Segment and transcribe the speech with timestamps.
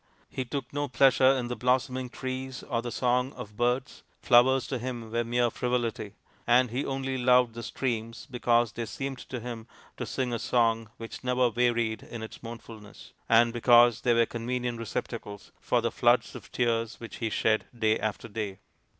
[0.31, 4.79] He took no pleasure in the blossoming trees or the song of birds; flowers to
[4.79, 6.13] him were mere frivolity;
[6.47, 9.67] and he only loved the streams because they seemed to him
[9.97, 14.79] to sing a song which never varied in its mournfulness, and because they were convenient
[14.79, 18.57] receptacles for the floods of tears which he shed day after day.